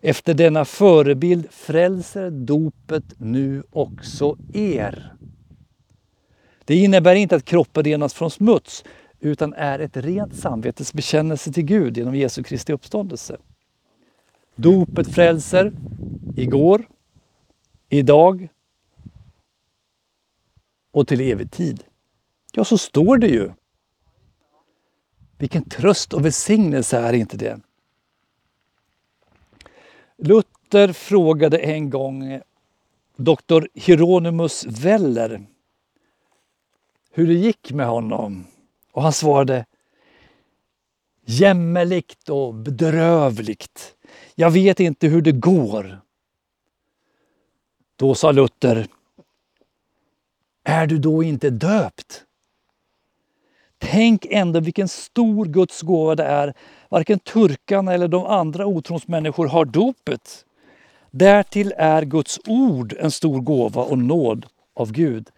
Efter 0.00 0.34
denna 0.34 0.64
förebild 0.64 1.46
frälser 1.50 2.30
dopet 2.30 3.04
nu 3.18 3.62
också 3.70 4.36
er. 4.54 5.12
Det 6.64 6.74
innebär 6.74 7.14
inte 7.14 7.36
att 7.36 7.44
kroppen 7.44 7.84
renas 7.84 8.14
från 8.14 8.30
smuts 8.30 8.84
utan 9.22 9.54
är 9.54 9.78
ett 9.78 9.96
rent 9.96 10.36
samvetes 10.36 10.92
bekännelse 10.92 11.52
till 11.52 11.64
Gud 11.64 11.96
genom 11.96 12.14
Jesu 12.14 12.42
Kristi 12.42 12.72
uppståndelse. 12.72 13.36
Dopet 14.54 15.14
frälser 15.14 15.72
igår, 16.36 16.88
idag 17.88 18.48
och 20.90 21.08
till 21.08 21.20
evig 21.20 21.50
tid. 21.50 21.84
Ja, 22.52 22.64
så 22.64 22.78
står 22.78 23.18
det 23.18 23.26
ju. 23.26 23.50
Vilken 25.38 25.64
tröst 25.64 26.12
och 26.12 26.24
välsignelse 26.24 26.98
är 26.98 27.12
inte 27.12 27.36
det? 27.36 27.60
Luther 30.18 30.92
frågade 30.92 31.58
en 31.58 31.90
gång 31.90 32.40
doktor 33.16 33.68
Hieronymus 33.74 34.64
Weller 34.66 35.46
hur 37.12 37.26
det 37.26 37.34
gick 37.34 37.72
med 37.72 37.86
honom. 37.86 38.46
Och 38.92 39.02
han 39.02 39.12
svarade 39.12 39.66
jämmerligt 41.24 42.28
och 42.28 42.54
bedrövligt. 42.54 43.94
Jag 44.34 44.50
vet 44.50 44.80
inte 44.80 45.06
hur 45.06 45.22
det 45.22 45.32
går. 45.32 46.00
Då 47.96 48.14
sa 48.14 48.32
Luther, 48.32 48.86
är 50.64 50.86
du 50.86 50.98
då 50.98 51.22
inte 51.22 51.50
döpt? 51.50 52.24
Tänk 53.78 54.26
ändå 54.30 54.60
vilken 54.60 54.88
stor 54.88 55.46
Guds 55.46 55.82
gåva 55.82 56.14
det 56.14 56.24
är. 56.24 56.54
Varken 56.88 57.18
turkarna 57.18 57.92
eller 57.92 58.08
de 58.08 58.24
andra 58.24 58.66
otronsmänniskor 58.66 59.46
har 59.46 59.64
dopet. 59.64 60.44
Därtill 61.10 61.74
är 61.76 62.02
Guds 62.02 62.40
ord 62.46 62.94
en 62.98 63.10
stor 63.10 63.40
gåva 63.40 63.82
och 63.82 63.98
nåd 63.98 64.46
av 64.74 64.92
Gud. 64.92 65.30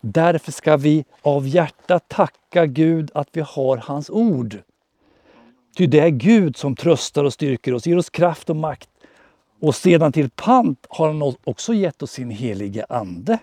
Därför 0.00 0.52
ska 0.52 0.76
vi 0.76 1.04
av 1.22 1.48
hjärta 1.48 1.98
tacka 1.98 2.66
Gud 2.66 3.10
att 3.14 3.28
vi 3.32 3.40
har 3.40 3.76
hans 3.76 4.10
ord. 4.10 4.58
Ty 5.76 5.86
det 5.86 6.00
är 6.00 6.08
Gud 6.08 6.56
som 6.56 6.76
tröstar 6.76 7.24
och 7.24 7.32
styrker 7.32 7.74
oss, 7.74 7.86
ger 7.86 7.98
oss 7.98 8.10
kraft 8.10 8.50
och 8.50 8.56
makt. 8.56 8.88
Och 9.60 9.74
sedan 9.74 10.12
till 10.12 10.30
pant 10.30 10.86
har 10.88 11.06
han 11.06 11.34
också 11.44 11.74
gett 11.74 12.02
oss 12.02 12.10
sin 12.10 12.30
helige 12.30 12.86
Ande. 12.88 13.38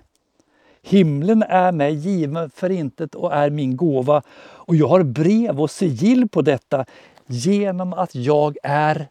Himlen 0.82 1.44
är 1.44 1.72
mig 1.72 1.94
given 1.94 2.50
för 2.50 2.70
intet 2.70 3.16
och 3.16 3.34
är 3.34 3.50
min 3.50 3.78
gåva 3.78 4.22
och 4.40 4.76
jag 4.76 4.88
har 4.88 5.04
brev 5.04 5.62
och 5.62 5.72
sigill 5.72 6.30
på 6.30 6.42
detta 6.42 6.86
genom 7.28 7.94
att 7.94 8.16
jag 8.16 8.58
är 8.64 9.08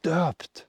döpt. 0.00 0.66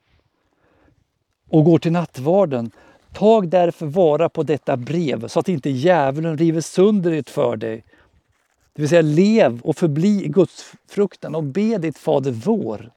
Och 1.49 1.65
går 1.65 1.79
till 1.79 1.91
nattvarden. 1.91 2.71
Tag 3.13 3.49
därför 3.49 3.85
vara 3.85 4.29
på 4.29 4.43
detta 4.43 4.77
brev 4.77 5.27
så 5.27 5.39
att 5.39 5.49
inte 5.49 5.69
djävulen 5.69 6.37
river 6.37 6.61
sönder 6.61 7.11
det 7.11 7.29
för 7.29 7.55
dig. 7.55 7.83
Det 8.73 8.81
vill 8.81 8.89
säga 8.89 9.01
lev 9.01 9.61
och 9.61 9.77
förbli 9.77 10.25
i 10.25 10.27
Guds 10.27 10.73
fruktan 10.89 11.35
och 11.35 11.43
be 11.43 11.77
ditt 11.77 11.97
Fader 11.97 12.31
vår. 12.31 12.91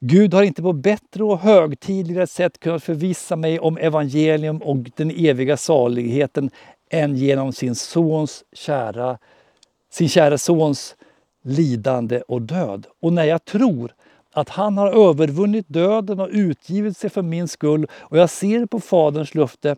Gud 0.00 0.34
har 0.34 0.42
inte 0.42 0.62
på 0.62 0.72
bättre 0.72 1.24
och 1.24 1.38
högtidligare 1.38 2.26
sätt 2.26 2.60
kunnat 2.60 2.82
förvissa 2.82 3.36
mig 3.36 3.58
om 3.58 3.78
evangelium 3.78 4.62
och 4.62 4.76
den 4.96 5.10
eviga 5.10 5.56
saligheten 5.56 6.50
än 6.90 7.16
genom 7.16 7.52
sin 7.52 7.74
sons 7.74 8.44
kära, 8.52 9.18
sin 9.90 10.08
kära 10.08 10.38
sons 10.38 10.96
lidande 11.42 12.20
och 12.28 12.42
död. 12.42 12.86
Och 13.00 13.12
när 13.12 13.24
jag 13.24 13.44
tror 13.44 13.94
att 14.32 14.48
han 14.48 14.78
har 14.78 15.08
övervunnit 15.10 15.68
döden 15.68 16.20
och 16.20 16.28
utgivit 16.32 16.96
sig 16.96 17.10
för 17.10 17.22
min 17.22 17.48
skull 17.48 17.86
och 17.92 18.18
jag 18.18 18.30
ser 18.30 18.66
på 18.66 18.80
Faderns 18.80 19.34
löfte 19.34 19.76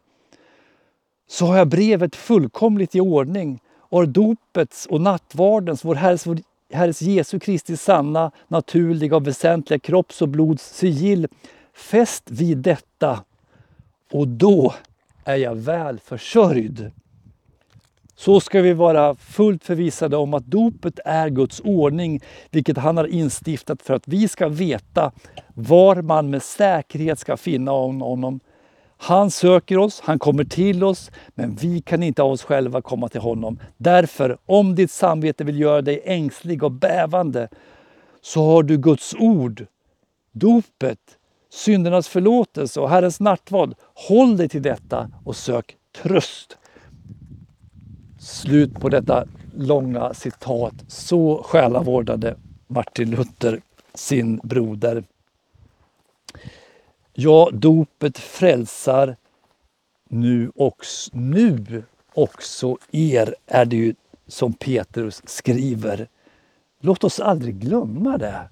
så 1.28 1.46
har 1.46 1.56
jag 1.56 1.68
brevet 1.68 2.16
fullkomligt 2.16 2.94
i 2.94 3.00
ordning 3.00 3.60
och 3.78 3.98
har 3.98 4.06
dopets 4.06 4.86
och 4.86 5.00
nattvardens, 5.00 5.84
vår 5.84 5.94
Herres, 5.94 6.26
vår 6.26 6.38
Herres 6.72 7.02
Jesu 7.02 7.38
Kristi 7.38 7.76
sanna, 7.76 8.30
naturliga 8.48 9.16
och 9.16 9.26
väsentliga 9.26 9.78
kropps 9.78 10.22
och 10.22 10.28
blods 10.28 10.76
sigill 10.76 11.28
fäst 11.74 12.30
vid 12.30 12.58
detta 12.58 13.24
och 14.12 14.28
då 14.28 14.74
är 15.24 15.36
jag 15.36 15.54
väl 15.54 16.00
försörjd. 16.00 16.90
Så 18.24 18.40
ska 18.40 18.62
vi 18.62 18.72
vara 18.72 19.14
fullt 19.14 19.64
förvissade 19.64 20.16
om 20.16 20.34
att 20.34 20.46
dopet 20.46 21.00
är 21.04 21.28
Guds 21.28 21.60
ordning, 21.60 22.20
vilket 22.50 22.78
han 22.78 22.96
har 22.96 23.04
instiftat 23.04 23.82
för 23.82 23.94
att 23.94 24.08
vi 24.08 24.28
ska 24.28 24.48
veta 24.48 25.12
var 25.54 26.02
man 26.02 26.30
med 26.30 26.42
säkerhet 26.42 27.18
ska 27.18 27.36
finna 27.36 27.70
honom. 27.70 28.40
Han 28.96 29.30
söker 29.30 29.78
oss, 29.78 30.00
han 30.00 30.18
kommer 30.18 30.44
till 30.44 30.84
oss, 30.84 31.10
men 31.34 31.54
vi 31.54 31.80
kan 31.80 32.02
inte 32.02 32.22
av 32.22 32.30
oss 32.30 32.42
själva 32.42 32.82
komma 32.82 33.08
till 33.08 33.20
honom. 33.20 33.58
Därför, 33.76 34.38
om 34.46 34.74
ditt 34.74 34.90
samvete 34.90 35.44
vill 35.44 35.60
göra 35.60 35.82
dig 35.82 36.02
ängslig 36.04 36.62
och 36.62 36.72
bävande, 36.72 37.48
så 38.20 38.44
har 38.44 38.62
du 38.62 38.78
Guds 38.78 39.14
ord, 39.14 39.66
dopet, 40.32 40.98
syndernas 41.52 42.08
förlåtelse 42.08 42.80
och 42.80 42.90
Herrens 42.90 43.20
nattvard. 43.20 43.74
Håll 44.08 44.36
dig 44.36 44.48
till 44.48 44.62
detta 44.62 45.10
och 45.24 45.36
sök 45.36 45.76
tröst. 46.02 46.58
Slut 48.22 48.74
på 48.74 48.88
detta 48.88 49.24
långa 49.54 50.14
citat. 50.14 50.74
Så 50.88 51.42
själavårdade 51.42 52.36
Martin 52.66 53.10
Luther 53.10 53.60
sin 53.94 54.40
broder. 54.44 55.04
Ja, 57.12 57.50
dopet 57.52 58.18
frälsar 58.18 59.16
nu 60.08 60.52
också, 60.54 61.10
nu 61.14 61.84
också 62.14 62.76
er, 62.90 63.34
är 63.46 63.64
det 63.64 63.76
ju 63.76 63.94
som 64.26 64.52
Petrus 64.52 65.22
skriver. 65.24 66.08
Låt 66.80 67.04
oss 67.04 67.20
aldrig 67.20 67.54
glömma 67.54 68.18
det. 68.18 68.48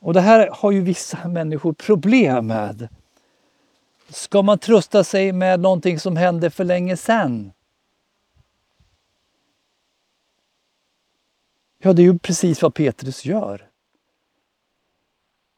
Och 0.00 0.14
det 0.14 0.20
här 0.20 0.48
har 0.52 0.70
ju 0.70 0.80
vissa 0.80 1.28
människor 1.28 1.72
problem 1.72 2.46
med. 2.46 2.88
Ska 4.08 4.42
man 4.42 4.58
trösta 4.58 5.04
sig 5.04 5.32
med 5.32 5.60
någonting 5.60 6.00
som 6.00 6.16
hände 6.16 6.50
för 6.50 6.64
länge 6.64 6.96
sedan? 6.96 7.52
Ja, 11.78 11.92
det 11.92 12.02
är 12.02 12.04
ju 12.04 12.18
precis 12.18 12.62
vad 12.62 12.74
Petrus 12.74 13.24
gör. 13.24 13.70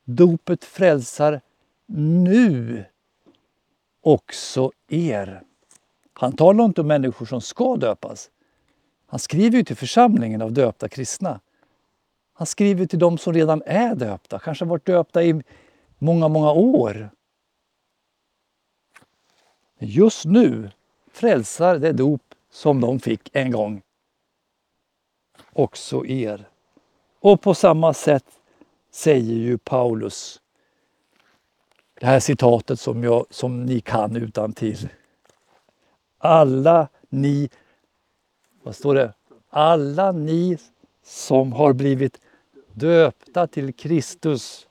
Dopet 0.05 0.65
frälsar 0.65 1.41
nu 1.87 2.85
också 4.01 4.73
er. 4.89 5.43
Han 6.13 6.33
talar 6.33 6.65
inte 6.65 6.81
om 6.81 6.87
människor 6.87 7.27
som 7.27 7.41
ska 7.41 7.77
döpas. 7.77 8.31
Han 9.07 9.21
skriver 9.21 9.59
ju 9.59 9.65
till 9.65 9.77
församlingen 9.77 10.43
av 10.43 10.53
döpta 10.53 10.89
kristna. 10.89 11.41
Han 12.33 12.47
skriver 12.47 12.87
till 12.87 12.99
de 12.99 13.19
som 13.19 13.33
redan 13.33 13.63
är 13.67 13.95
döpta, 13.95 14.39
kanske 14.39 14.65
varit 14.65 14.87
döpta 14.87 15.23
i 15.23 15.43
många, 15.99 16.29
många 16.29 16.53
år. 16.53 17.11
Just 19.79 20.25
nu 20.25 20.71
frälsar 21.13 21.79
det 21.79 21.93
dop 21.93 22.23
som 22.51 22.81
de 22.81 23.01
fick 23.01 23.31
en 23.33 23.51
gång 23.51 23.83
också 25.53 26.07
er. 26.07 26.49
Och 27.21 27.41
på 27.41 27.55
samma 27.55 27.95
sätt 27.95 28.25
säger 28.91 29.35
ju 29.35 29.59
Paulus 29.59 30.41
det 32.01 32.07
här 32.07 32.21
citatet 32.21 32.81
som, 32.81 33.05
jag, 33.05 33.27
som 33.31 33.65
ni 33.65 33.81
kan 33.81 34.17
utan 34.17 34.53
till. 34.53 34.89
Alla 36.19 36.89
ni, 37.09 37.49
vad 38.63 38.77
står 38.77 38.95
det? 38.95 39.15
Alla 39.51 40.13
ni 40.13 40.59
som 41.03 41.53
har 41.53 41.73
blivit 41.73 42.21
döpta 42.73 43.47
till 43.47 43.75
Kristus 43.75 44.69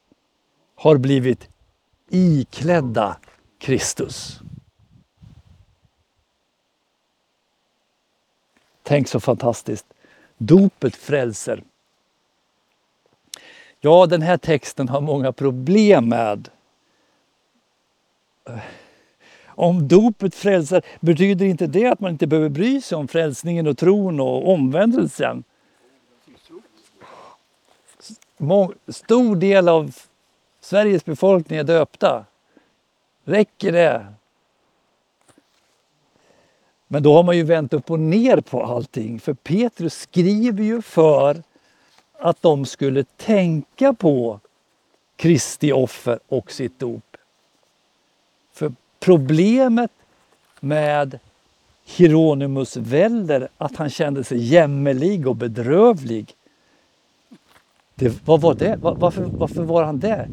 har 0.75 0.97
blivit 0.97 1.49
iklädda 2.09 3.17
Kristus. 3.59 4.39
Tänk 8.83 9.07
så 9.07 9.19
fantastiskt. 9.19 9.85
Dopet 10.41 10.95
frälser. 10.95 11.63
Ja, 13.79 14.05
den 14.05 14.21
här 14.21 14.37
texten 14.37 14.89
har 14.89 15.01
många 15.01 15.31
problem 15.31 16.09
med. 16.09 16.49
Om 19.45 19.87
dopet 19.87 20.35
frälser, 20.35 20.81
betyder 20.99 21.45
inte 21.45 21.67
det 21.67 21.85
att 21.85 21.99
man 21.99 22.11
inte 22.11 22.27
behöver 22.27 22.49
bry 22.49 22.81
sig 22.81 22.95
om 22.95 23.07
frälsningen 23.07 23.67
och 23.67 23.77
tron 23.77 24.19
och 24.19 24.49
omvändelsen? 24.49 25.43
Stor 28.87 29.35
del 29.35 29.69
av 29.69 29.95
Sveriges 30.61 31.05
befolkning 31.05 31.59
är 31.59 31.63
döpta. 31.63 32.25
Räcker 33.23 33.71
det? 33.71 34.13
Men 36.91 37.03
då 37.03 37.13
har 37.13 37.23
man 37.23 37.37
ju 37.37 37.43
vänt 37.43 37.73
upp 37.73 37.91
och 37.91 37.99
ner 37.99 38.41
på 38.41 38.63
allting. 38.63 39.19
För 39.19 39.33
Petrus 39.33 39.93
skriver 39.93 40.63
ju 40.63 40.81
för 40.81 41.43
att 42.19 42.41
de 42.41 42.65
skulle 42.65 43.03
tänka 43.03 43.93
på 43.93 44.39
Kristi 45.15 45.71
offer 45.71 46.19
och 46.27 46.51
sitt 46.51 46.79
dop. 46.79 47.17
För 48.53 48.73
problemet 48.99 49.91
med 50.59 51.19
Hieronymus 51.85 52.77
Weller, 52.77 53.49
att 53.57 53.75
han 53.75 53.89
kände 53.89 54.23
sig 54.23 54.37
jämmerlig 54.37 55.27
och 55.27 55.35
bedrövlig. 55.35 56.33
Det, 57.95 58.27
vad 58.27 58.41
var 58.41 58.53
det? 58.53 58.79
Varför, 58.81 59.23
varför 59.23 59.63
var 59.63 59.83
han 59.83 59.99
det? 59.99 60.29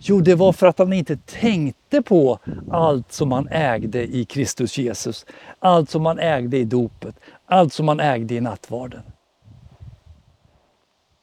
Jo, 0.00 0.20
det 0.20 0.34
var 0.34 0.52
för 0.52 0.66
att 0.66 0.78
han 0.78 0.92
inte 0.92 1.16
tänkte 1.16 2.02
på 2.02 2.38
allt 2.70 3.12
som 3.12 3.32
han 3.32 3.48
ägde 3.48 4.16
i 4.16 4.24
Kristus 4.24 4.78
Jesus. 4.78 5.26
Allt 5.58 5.90
som 5.90 6.06
han 6.06 6.18
ägde 6.18 6.58
i 6.58 6.64
dopet, 6.64 7.14
allt 7.46 7.72
som 7.72 7.88
han 7.88 8.00
ägde 8.00 8.34
i 8.34 8.40
nattvarden. 8.40 9.02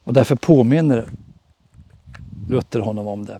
Och 0.04 0.14
därför 0.14 0.36
påminner 0.36 1.10
Luther 2.50 2.80
honom 2.80 3.08
om 3.08 3.26
det. 3.26 3.40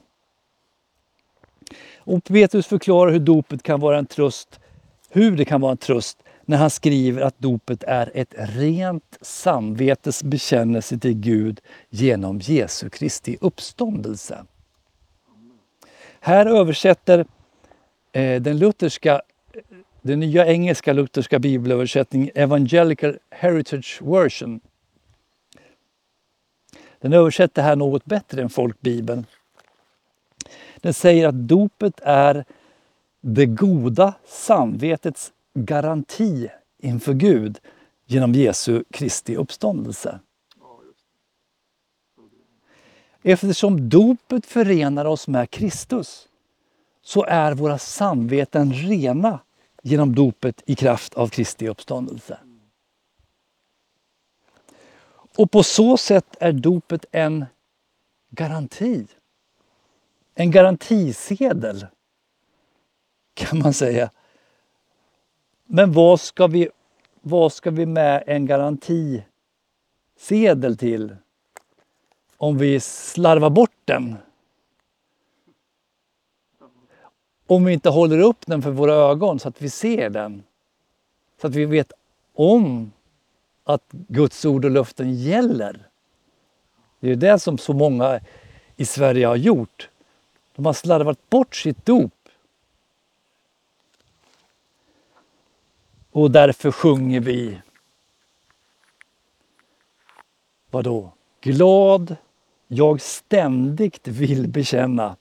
Och 1.98 2.24
Petrus 2.24 2.68
förklarar 2.68 3.12
hur 3.12 3.20
dopet 3.20 3.64
kan 3.64 3.80
vara 3.80 3.98
en 3.98 4.06
tröst, 4.06 4.60
hur 5.10 5.38
det 5.38 5.46
kan 5.46 5.62
vara 5.62 5.72
en 5.72 5.78
tröst 5.78 6.18
när 6.46 6.58
han 6.58 6.70
skriver 6.70 7.22
att 7.22 7.40
dopet 7.40 7.84
är 7.84 8.12
ett 8.14 8.34
rent 8.38 9.18
samvetes 9.22 10.24
bekännelse 10.24 11.00
till 11.00 11.14
Gud 11.14 11.62
genom 11.90 12.40
Jesu 12.40 12.90
Kristi 12.90 13.38
uppståndelse. 13.42 14.46
Här 16.26 16.46
översätter 16.46 17.26
eh, 18.12 18.42
den 18.42 18.58
lutherska, 18.58 19.22
den 20.02 20.20
nya 20.20 20.48
engelska 20.48 20.94
lutherska 20.94 21.40
bibelöversättningen 21.40 22.30
Evangelical 22.36 23.18
Heritage 23.30 24.02
Version. 24.02 24.60
Den 27.00 27.14
översätter 27.14 27.62
här 27.62 27.76
något 27.76 28.06
bättre 28.06 28.42
än 28.42 28.50
folkbibeln. 28.50 29.26
Den 30.76 30.94
säger 30.94 31.28
att 31.28 31.48
dopet 31.48 32.00
är 32.04 32.46
det 33.22 33.46
goda 33.46 34.14
samvetets 34.28 35.34
garanti 35.54 36.50
inför 36.78 37.14
Gud 37.14 37.60
genom 38.06 38.34
Jesu 38.34 38.84
Kristi 38.92 39.36
uppståndelse. 39.36 40.20
Eftersom 43.28 43.90
dopet 43.90 44.46
förenar 44.46 45.06
oss 45.06 45.28
med 45.28 45.50
Kristus 45.50 46.28
så 47.02 47.24
är 47.24 47.54
våra 47.54 47.78
samveten 47.78 48.74
rena 48.74 49.40
genom 49.84 50.16
dopet 50.16 50.64
i 50.66 50.76
kraft 50.76 51.14
av 51.14 51.28
Kristi 51.28 51.68
uppståndelse. 51.68 52.40
Och 55.38 55.52
på 55.52 55.64
så 55.64 55.98
sätt 55.98 56.36
är 56.40 56.52
dopet 56.52 57.06
en 57.12 57.46
garanti. 58.30 59.08
En 60.36 60.52
garantisedel 60.52 61.88
kan 63.34 63.60
man 63.60 63.74
säga. 63.74 64.12
Men 65.66 65.92
vad 65.92 66.22
ska 66.22 66.48
vi, 66.48 66.70
vad 67.22 67.54
ska 67.54 67.72
vi 67.72 67.86
med 67.86 68.24
en 68.28 68.46
garantisedel 68.46 70.78
till? 70.78 71.16
Om 72.46 72.58
vi 72.58 72.80
slarvar 72.80 73.50
bort 73.50 73.78
den. 73.86 74.16
Om 77.48 77.66
vi 77.66 77.74
inte 77.74 77.90
håller 77.90 78.20
upp 78.20 78.46
den 78.46 78.62
för 78.62 78.72
våra 78.72 78.94
ögon 78.94 79.40
så 79.40 79.48
att 79.48 79.62
vi 79.62 79.70
ser 79.70 80.10
den. 80.10 80.44
Så 81.42 81.48
att 81.48 81.56
vi 81.56 81.66
vet 81.66 81.92
om 82.34 82.92
att 83.64 83.84
Guds 83.92 84.46
ord 84.46 84.66
och 84.66 84.72
löften 84.72 85.14
gäller. 85.14 85.90
Det 87.00 87.12
är 87.12 87.16
det 87.16 87.40
som 87.40 87.58
så 87.58 87.74
många 87.74 88.20
i 88.76 88.86
Sverige 88.86 89.28
har 89.28 89.36
gjort. 89.36 89.90
De 90.56 90.66
har 90.66 90.74
slarvat 90.74 91.30
bort 91.30 91.56
sitt 91.56 91.86
dop. 91.86 92.30
Och 96.12 96.32
därför 96.32 96.72
sjunger 96.72 97.20
vi 97.20 97.62
vadå? 100.70 101.12
Glad 101.42 102.16
jag 102.76 103.02
ständigt 103.02 104.08
vill 104.08 104.48
bekänna. 104.48 105.16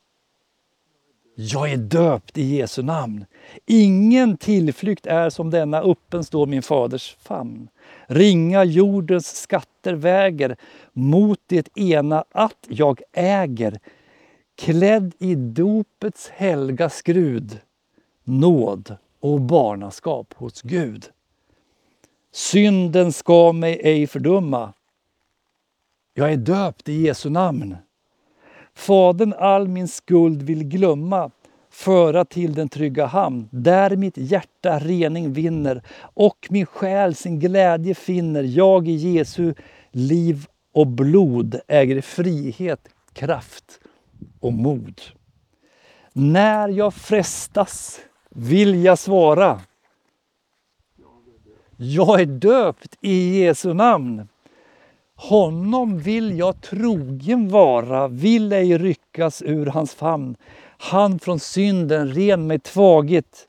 Jag 1.37 1.73
är 1.73 1.77
döpt 1.77 2.39
i 2.39 2.57
Jesu 2.57 2.83
namn. 2.83 3.25
Ingen 3.67 4.37
tillflykt 4.37 5.07
är 5.07 5.31
som 5.31 5.51
denna, 5.51 5.81
öppen 5.81 6.25
står 6.25 6.47
min 6.47 6.63
faders 6.63 7.17
famn. 7.21 7.69
Ringa 8.07 8.65
jordens 8.65 9.37
skatter 9.37 9.95
väger 9.95 10.57
mot 10.93 11.41
det 11.47 11.79
ena 11.79 12.25
att 12.31 12.67
jag 12.69 13.01
äger. 13.13 13.79
Klädd 14.57 15.13
i 15.19 15.35
dopets 15.35 16.29
helga 16.29 16.91
skrud, 16.91 17.59
nåd 18.25 18.97
och 19.21 19.41
barnaskap 19.41 20.35
hos 20.37 20.63
Gud. 20.63 21.05
Synden 22.33 23.13
ska 23.13 23.53
mig 23.53 23.81
ej 23.83 24.07
fördöma. 24.07 24.73
Jag 26.17 26.33
är 26.33 26.37
döpt 26.37 26.89
i 26.89 27.03
Jesu 27.03 27.31
namn. 27.31 27.77
Fadern 28.75 29.35
all 29.39 29.69
min 29.69 29.89
skuld 29.89 30.43
vill 30.43 30.65
glömma, 30.65 31.31
föra 31.71 32.25
till 32.25 32.55
den 32.55 32.69
trygga 32.69 33.07
hamn, 33.07 33.49
där 33.51 33.97
mitt 33.97 34.17
hjärta 34.17 34.79
rening 34.79 35.33
vinner 35.33 35.83
och 35.99 36.49
min 36.51 36.67
själ 36.67 37.15
sin 37.15 37.41
glädje 37.41 37.95
finner. 37.95 38.43
Jag 38.43 38.89
i 38.89 38.93
Jesu 38.93 39.55
liv 39.91 40.47
och 40.73 40.87
blod 40.87 41.61
äger 41.69 42.01
frihet, 42.01 42.89
kraft 43.13 43.81
och 44.41 44.53
mod. 44.53 45.01
När 46.13 46.69
jag 46.69 46.95
frestas 46.95 48.01
vill 48.29 48.85
jag 48.85 48.99
svara. 48.99 49.61
Jag 51.77 52.21
är 52.21 52.27
döpt 52.27 52.97
i 53.01 53.41
Jesu 53.41 53.75
namn. 53.75 54.29
Honom 55.29 55.99
vill 55.99 56.39
jag 56.39 56.61
trogen 56.61 57.49
vara, 57.49 58.09
vill 58.09 58.53
ej 58.53 58.79
ryckas 58.79 59.43
ur 59.43 59.67
hans 59.67 59.95
famn. 59.95 60.37
Han 60.79 61.19
från 61.19 61.41
synden 61.41 62.15
ren 62.15 62.47
mig 62.47 62.59
tvagit 62.59 63.49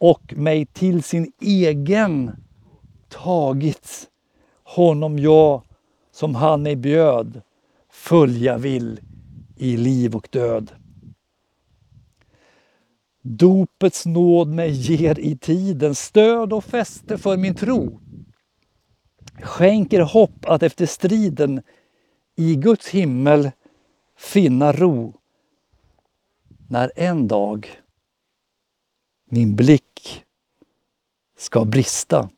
och 0.00 0.34
mig 0.36 0.66
till 0.66 1.02
sin 1.02 1.32
egen 1.40 2.30
tagit. 3.08 4.08
Honom 4.64 5.18
jag, 5.18 5.62
som 6.12 6.34
han 6.34 6.66
ej 6.66 6.76
bjöd, 6.76 7.40
följa 7.90 8.58
vill 8.58 9.00
i 9.56 9.76
liv 9.76 10.16
och 10.16 10.28
död. 10.30 10.70
Dopets 13.22 14.06
nåd 14.06 14.48
mig 14.48 14.70
ger 14.70 15.18
i 15.18 15.36
tiden 15.36 15.94
stöd 15.94 16.52
och 16.52 16.64
fäste 16.64 17.18
för 17.18 17.36
min 17.36 17.54
tro 17.54 18.00
skänker 19.42 20.00
hopp 20.00 20.44
att 20.46 20.62
efter 20.62 20.86
striden 20.86 21.62
i 22.36 22.56
Guds 22.56 22.88
himmel 22.88 23.50
finna 24.16 24.72
ro. 24.72 25.14
När 26.68 26.92
en 26.96 27.28
dag 27.28 27.80
min 29.24 29.56
blick 29.56 30.24
ska 31.36 31.64
brista. 31.64 32.30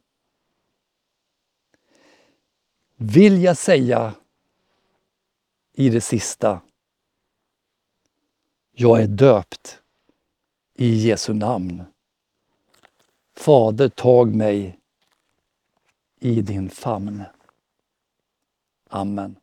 Vill 2.97 3.43
jag 3.43 3.57
säga 3.57 4.15
i 5.73 5.89
det 5.89 6.01
sista. 6.01 6.61
Jag 8.73 9.03
är 9.03 9.07
döpt 9.07 9.83
i 10.75 10.95
Jesu 10.95 11.35
namn. 11.35 11.83
Fader, 13.37 13.89
tag 13.89 14.35
mig 14.35 14.80
i 16.21 16.43
din 16.43 16.71
famn. 16.71 17.25
Amen. 18.91 19.40